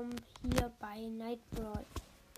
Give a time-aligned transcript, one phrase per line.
[0.00, 1.84] willkommen hier bei Night Brawl.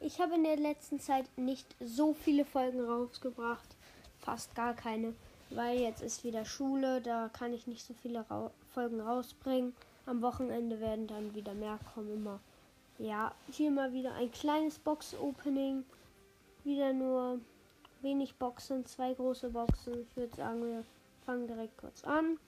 [0.00, 3.76] Ich habe in der letzten Zeit nicht so viele Folgen rausgebracht,
[4.18, 5.14] fast gar keine,
[5.50, 9.74] weil jetzt ist wieder Schule, da kann ich nicht so viele Ra Folgen rausbringen.
[10.06, 12.40] Am Wochenende werden dann wieder mehr kommen immer.
[12.98, 15.84] Ja, hier mal wieder ein kleines Box-Opening.
[16.64, 17.40] Wieder nur
[18.00, 20.00] wenig Boxen, zwei große Boxen.
[20.00, 20.84] Ich würde sagen, wir
[21.26, 22.38] fangen direkt kurz an.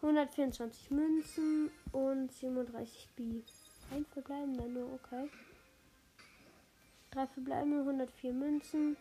[0.00, 3.42] 124 Münzen und 37 B.
[3.90, 5.28] Ein verbleibender nur, okay.
[7.10, 8.96] Drei verbleibende, 104 Münzen,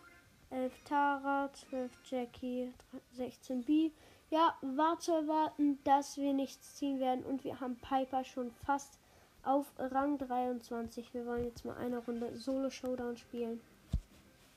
[0.49, 2.73] 11 Tara, 12 Jackie,
[3.13, 3.91] 16 B.
[4.31, 8.99] Ja, war zu erwarten, dass wir nichts ziehen werden und wir haben Piper schon fast
[9.43, 11.13] auf Rang 23.
[11.13, 13.61] Wir wollen jetzt mal eine Runde Solo Showdown spielen.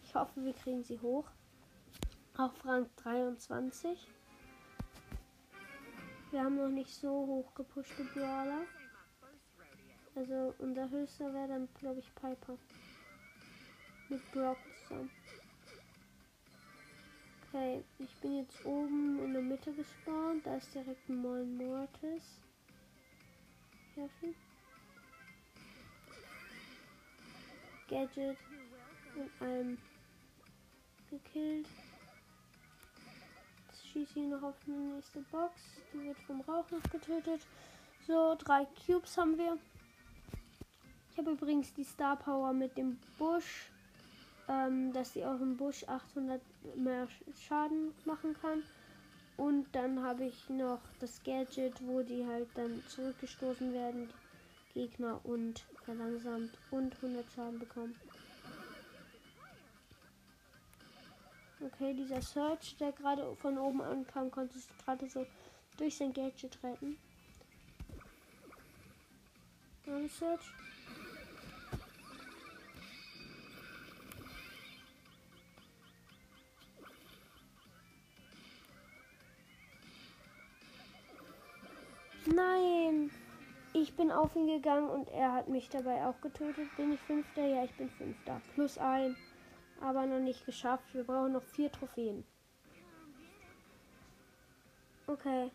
[0.03, 1.27] Ich hoffe, wir kriegen sie hoch.
[2.37, 4.09] Auf Rang 23.
[6.31, 8.63] Wir haben noch nicht so hoch gepushte Brawler.
[10.15, 12.57] Also unser höchster wäre dann, glaube ich, Piper.
[14.09, 15.11] Mit Brock zusammen.
[17.49, 20.47] Okay, ich bin jetzt oben in der Mitte gespawnt.
[20.47, 22.41] Da ist direkt ein Mollen Mortis.
[23.97, 24.37] Helfen.
[27.89, 28.37] Gadget
[29.17, 29.79] und einem
[31.11, 31.67] gekillt
[33.93, 35.53] schieße ich noch auf die nächste Box.
[35.93, 37.41] Die wird vom Rauch noch getötet.
[38.07, 39.59] So, drei Cubes haben wir.
[41.13, 43.71] Ich habe übrigens die Star Power mit dem Busch,
[44.49, 46.41] ähm, dass sie auch im Busch 800
[46.77, 47.09] mehr
[47.47, 48.63] Schaden machen kann.
[49.37, 54.09] Und dann habe ich noch das Gadget, wo die halt dann zurückgestoßen werden,
[54.75, 57.97] die Gegner und verlangsamt und 100 Schaden bekommen.
[61.63, 65.27] Okay, dieser Search, der gerade von oben ankam, konnte sich gerade so
[65.77, 66.97] durch sein Gadget retten.
[69.87, 70.41] Ein Search.
[82.35, 83.11] Nein!
[83.75, 86.75] Ich bin auf ihn gegangen und er hat mich dabei auch getötet.
[86.77, 87.45] Bin ich Fünfter?
[87.45, 88.41] Ja, ich bin Fünfter.
[88.55, 89.15] Plus ein
[89.81, 90.85] aber noch nicht geschafft.
[90.93, 92.25] Wir brauchen noch vier Trophäen.
[95.07, 95.51] Okay.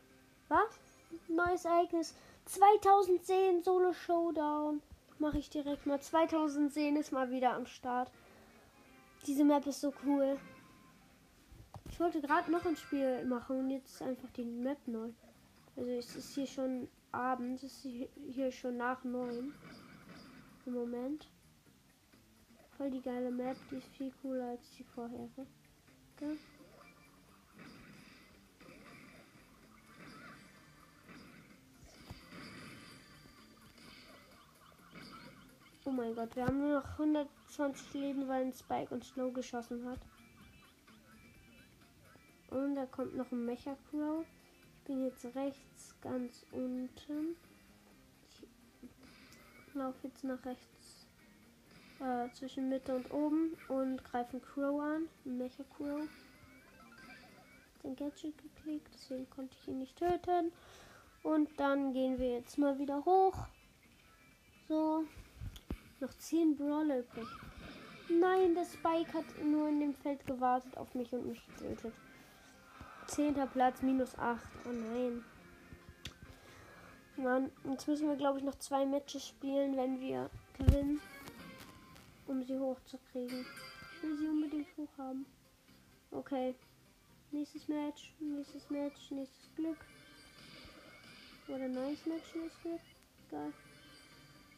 [0.50, 0.80] Was?
[1.28, 2.13] Neues Ereignis.
[2.46, 4.81] 2010 Solo Showdown.
[5.19, 6.00] Mache ich direkt mal.
[6.00, 8.12] 2010 ist mal wieder am Start.
[9.25, 10.38] Diese Map ist so cool.
[11.90, 15.09] Ich wollte gerade noch ein Spiel machen und jetzt ist einfach die Map neu.
[15.78, 19.53] Also es ist hier schon Abend, es ist hier schon nach neun
[20.66, 21.30] im Moment.
[22.78, 25.47] Voll die geile Map, die ist viel cooler als die vorherige.
[26.16, 26.38] Okay.
[35.86, 39.88] Oh mein Gott, wir haben nur noch 120 Leben, weil ein Spike und Slow geschossen
[39.88, 40.00] hat.
[42.50, 44.25] Und da kommt noch ein Mecha Crow.
[44.78, 47.38] Ich bin jetzt rechts ganz unten.
[49.68, 50.75] Ich laufe jetzt nach rechts
[52.00, 55.07] äh, zwischen Mitte und oben und greifen Crow an.
[55.23, 56.07] Mecha Crow.
[57.83, 60.51] Den Gadget geklickt, deswegen konnte ich ihn nicht töten.
[61.23, 63.47] Und dann gehen wir jetzt mal wieder hoch.
[64.67, 65.03] So.
[66.00, 67.28] Noch 10 Brawler übrig.
[68.09, 71.94] Nein, der Spike hat nur in dem Feld gewartet auf mich und mich getötet.
[73.07, 74.41] Zehnter Platz, minus 8.
[74.66, 75.23] Oh nein.
[77.17, 81.00] Mann, jetzt müssen wir, glaube ich, noch zwei Matches spielen, wenn wir gewinnen
[82.28, 83.46] um sie hochzukriegen.
[83.96, 85.25] Ich will sie unbedingt hoch haben.
[86.12, 86.56] Okay.
[87.31, 89.78] Nächstes Match, nächstes Match, nächstes Glück.
[91.47, 92.81] Oder neues Match, nächstes Glück.
[93.30, 93.53] Geil.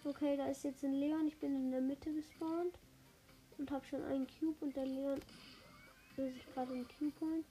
[0.04, 1.28] Okay, da ist jetzt ein Leon.
[1.28, 2.78] Ich bin in der Mitte gespawnt.
[3.58, 5.20] Und habe schon einen Cube und der Leon
[6.16, 7.46] will sich gerade einen Cube holen.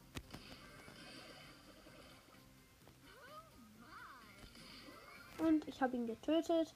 [5.38, 6.74] Und ich habe ihn getötet.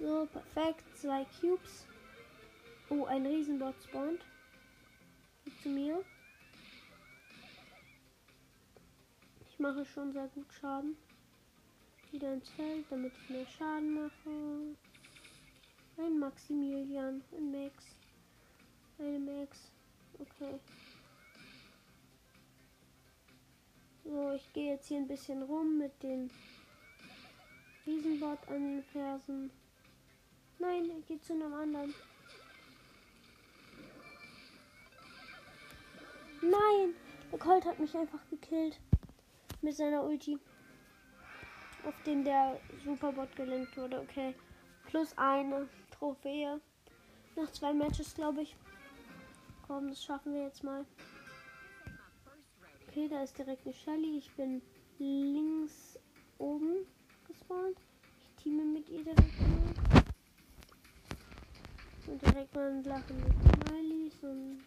[0.00, 0.82] So, perfekt.
[0.96, 1.86] Zwei Cubes.
[2.96, 4.20] Oh, ein Riesenbot spawnt.
[5.62, 6.04] Zu mir.
[9.48, 10.96] Ich mache schon sehr gut Schaden.
[12.12, 14.76] Wieder ins Feld, damit ich mehr Schaden mache.
[15.96, 17.84] Ein Maximilian, ein Max.
[18.98, 19.72] Eine Max.
[20.20, 20.60] Okay.
[24.04, 26.30] So, ich gehe jetzt hier ein bisschen rum mit dem
[27.86, 29.50] Riesenbot an den Fersen.
[30.60, 31.92] Nein, er geht zu einem anderen.
[36.74, 36.94] Nein!
[37.30, 38.80] Der Colt hat mich einfach gekillt.
[39.62, 40.38] Mit seiner Ulti.
[41.86, 44.00] auf den der Superbot gelenkt wurde.
[44.00, 44.34] Okay.
[44.86, 46.60] Plus eine Trophäe.
[47.36, 48.56] Nach zwei Matches, glaube ich.
[49.66, 50.84] Komm, das schaffen wir jetzt mal.
[52.88, 54.18] Okay, da ist direkt eine Shelly.
[54.18, 54.62] Ich bin
[54.98, 55.98] links
[56.38, 56.86] oben
[57.26, 57.78] gespawnt.
[58.20, 60.04] Ich teame mit ihr direkt mal.
[62.06, 64.10] Und direkt mal ein lachenden Smiley.
[64.20, 64.62] So einen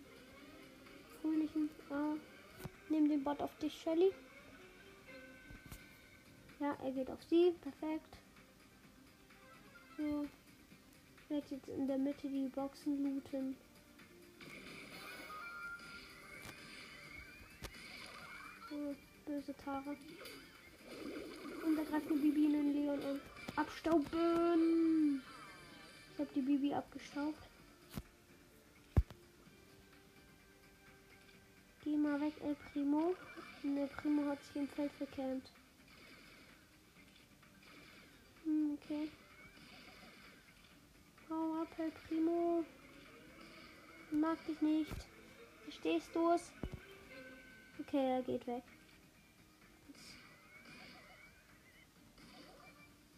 [1.28, 1.70] fröhlichen.
[1.90, 2.16] Ah.
[2.90, 4.12] Nimm den Bot auf dich, Shelly.
[6.60, 7.54] Ja, er geht auf sie.
[7.62, 8.18] Perfekt.
[9.98, 10.26] So.
[11.24, 13.58] Ich werde jetzt in der Mitte die Boxen looten.
[18.70, 18.96] So,
[19.26, 19.96] böse Tara.
[21.66, 23.20] Und da greift eine Bibi in den Leon an.
[23.58, 25.22] Abstauben!
[26.14, 27.57] Ich habe die Bibi abgestaubt.
[31.98, 33.16] Geh mal weg, El Primo.
[33.64, 35.52] Und El Primo hat sich im Feld verkämmt.
[38.44, 39.10] Hm, okay.
[41.28, 42.64] Hau ab, El Primo.
[44.12, 44.96] Ich mag dich nicht.
[45.64, 46.52] Verstehst du es?
[47.80, 48.64] Okay, er geht weg.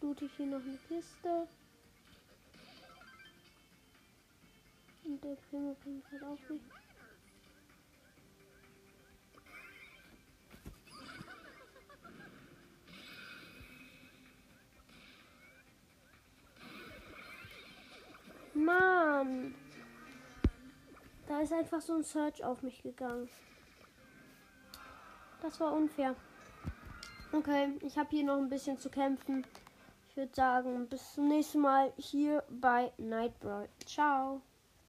[0.00, 1.48] Loot ich hier noch eine Kiste.
[5.04, 6.79] Und der Primo bringt halt auch nicht.
[21.40, 23.26] Da ist einfach so ein Search auf mich gegangen.
[25.40, 26.14] Das war unfair.
[27.32, 29.46] Okay, ich habe hier noch ein bisschen zu kämpfen.
[30.10, 33.70] Ich würde sagen, bis zum nächsten Mal hier bei Nightbrawl.
[33.86, 34.42] Ciao.